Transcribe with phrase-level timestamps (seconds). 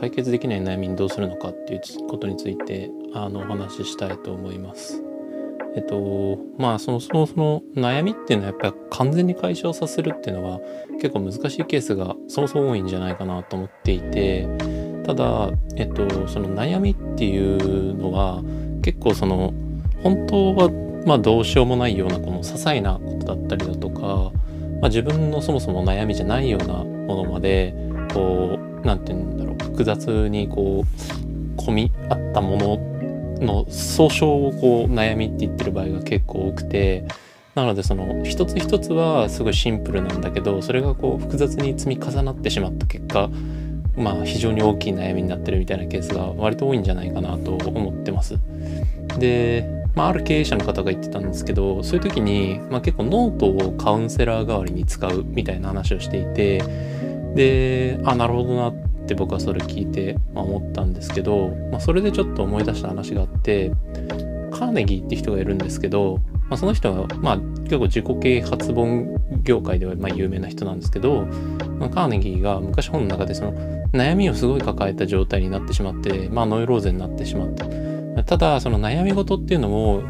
[0.00, 5.02] 解決できない悩みにどうするのかっていうことについてあのお話ししたいと思います。
[5.76, 10.60] えっとまあそのそのその悩みっていうのはやっぱり完全に解消させるっていうのは
[11.00, 14.48] 結構難しいケースがそもそも多いんじゃないかなと思っていて
[15.06, 18.42] ただえっとその悩みっていうのは
[18.82, 19.54] 結構その
[20.02, 20.70] 本当は
[21.06, 24.32] まあどうしようもないようなこの些細なことだったりだとか、
[24.80, 27.74] まあ、自分のそもそも悩みじゃないようなものまで
[28.12, 30.84] こう何て言うんだろう複雑にこ
[31.56, 32.78] う込み合ったもの
[33.44, 37.04] の総称をこう悩みって言ってる場合が結構多くて
[37.54, 43.28] なのでその一つ一つはすごいシンプルなんだけどそれがこう複雑に積み重なってしまった結果
[43.96, 48.38] まあ非常に大きい悩みになってるみたいなケースが割と多いんじゃないかなと思ってます。
[49.18, 56.62] で、まあ、ある経営者の方が言ってたんですけどそういう時に、まあ、結構ノートをカウンセラー代わりに使うみたいな話をしていて
[57.34, 58.74] であなるほどなっ
[59.06, 63.72] て僕はそれ聞いて、まあ、思ったんですけど、まあ、それでちょっと思い出した話があって
[64.50, 71.22] カーネギーって人がいるんですけど、まあ、その人は、まあ、結構自己啓発本業界ではまあ有名な人なんですけど、
[71.78, 73.52] まあ、カーネギーが昔本の中でその
[73.92, 77.66] 悩みをすごい抱えた状態になってしまって、まあ、ノイローゼになってしまった。
[78.24, 80.02] ただその悩み事っていうのも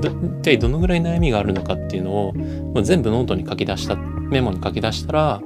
[0.00, 2.34] 一体どのぐらい悩みがあるのかっていうのを
[2.82, 5.42] 全部ノートに書き出したメモに書き出したら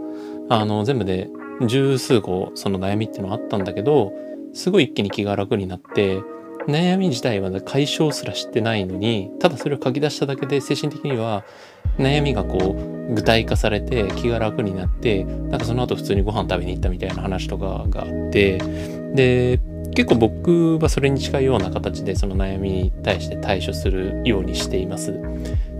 [0.50, 1.30] あの全部で
[1.66, 4.12] 十数個その悩みっていうのはあったんだけど
[4.52, 6.20] すごい一気に気が楽になって
[6.66, 11.44] 悩み自体は解消すらしてないのにただそれを書き出しただけで精神的には
[11.98, 18.58] 悩みがこう具体化されて気が楽になってなんかその後普通にご飯食べに行ったみたいな話とかがあって
[19.14, 19.60] で
[19.94, 25.20] 結構僕はそれに近いような形でその悩みに対して対処するようにしています。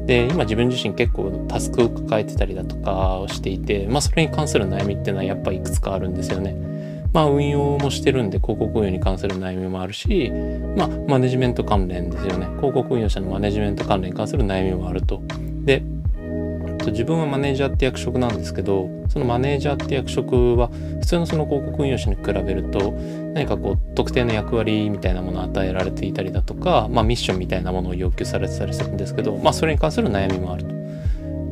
[0.06, 6.54] で今自分自身結構タスクを抱えてたりだとかをしていて、まあ、それに関する悩みっていうのはやっぱいくつかあるんですよね。
[7.12, 10.30] まあ運用もしてるんで広告運用に関する悩みもあるし、
[10.76, 12.46] まあマネジメント関連ですよね。
[12.56, 15.22] 広告運用者のマネジメント関連に関する悩みもあると。
[15.64, 15.82] で、
[16.80, 20.68] と自分はマネージャーって役職なんですけど、そのマネージャーって役職は
[21.00, 22.92] 普通のその広告運用者に比べると
[23.34, 30.80] 何かこう特定の役割みたいなものを与えられていたりだとか、まあミッションみたいなものを要求されてたりするんですけど、まあそれに関する悩みもあると。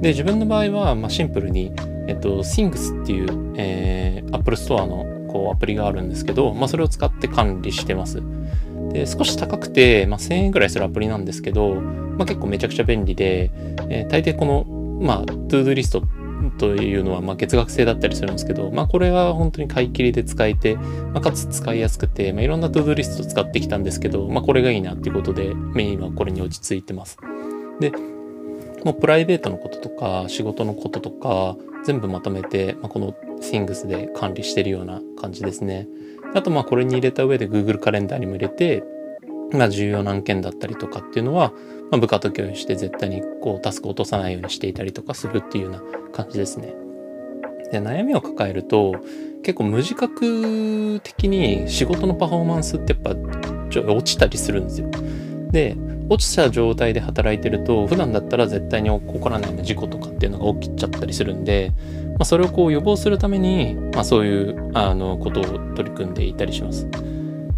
[0.01, 1.73] で、自分の場合は、まあ、シンプルに、
[2.07, 8.23] えっと、Things っていう、えー、Apple Store のこうアプリがあるんですけど、まあ、それを使って管理してます。
[8.93, 13.51] で少し高くて、まあ、1000円ぐらいするアプリなんですけど、まあ、結構めちゃくちゃ便利で、
[13.91, 14.67] えー、大抵この、
[15.01, 16.03] まあ、 to-do list
[16.59, 27.19] というのは、ま、月額制だったりするんですけど、まあ、これは本当に買い切りで使えて、まあ、かつ使いやすくて、まあ、いろんな to-do list 使ってきたんですけど、まあ、これがいいなっていうことで、メインはこれに落ち着いてます。
[27.81, 27.93] で、
[28.85, 35.89] もうプライベートのこととか、仕事のこととか、全部まとめて、まあ、この Things で管理してるような感じですね。
[36.35, 38.85] あとまあこれに入れた上で Google カレンダーにも入れて、
[39.53, 41.53] まあ重要な案件だったりとかっていうのは、
[41.91, 45.83] まあ、部下と共有して絶対にこうタスクを落とさないようにしていたりとかするっていうような
[46.13, 46.75] 感じですね。
[47.71, 48.95] で悩みを抱えると
[49.43, 53.15] 結構無自覚的に仕事のパフォーマンスってやっぱ
[53.71, 54.91] ちょ落ちたりするんですよ。
[55.51, 55.77] で
[56.11, 61.73] 落ちた状態で働いてると普段だったら絶対に起こらないような事故とかっていうのが起きちゃったりするんで、
[62.13, 66.87] まあ、それをこう予防するために、まあ、そういうあのことを取り組んでいたりします。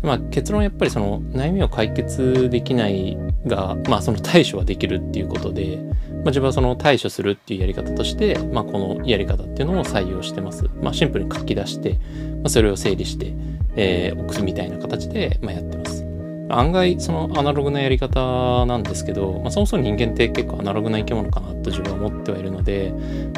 [0.03, 3.17] まあ、結論やっぱりその悩みを解決できない
[3.47, 10.65] が、まあ、その対処はできるっていうことで、まあ、自分はその対処するっていうやり方として、まあ、このやり方っていうのを採用してます。
[10.83, 13.35] まあ、シンプルに書き出して、まあ、それを整理して、
[13.77, 16.11] えー、置くみたいな形で、まあ、やってます。
[16.51, 22.93] 案外そのアナログなやり方なんですけど、まあ、そもそも人間って結構アナログな生き物かなと自分は思ってはいるので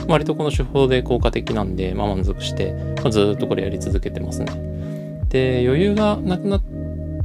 [0.08, 2.72] 割とこの手法で効果的なんで、まあ、満足して、
[3.02, 4.71] まあ、ずっとこれやり続けてますね。
[5.32, 6.62] で余裕がなくなっ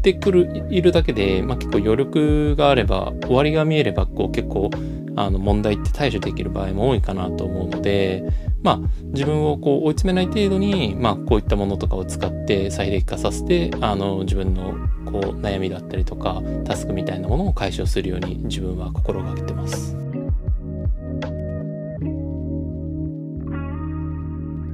[0.01, 4.71] てくるいるだけで、まあ、結構余力があれば終わりが見えればこう結構
[5.17, 8.23] あの問題って対処できる場合も多いかなと思うので
[8.63, 8.79] まあ、
[9.13, 14.73] 自分をこう追い詰めない程度に、まあ、こういったものとかを使って最適化させてあの自分の
[15.05, 20.06] こう悩みだったりとかタスクみたいなものを解消するように自分は心がけてます。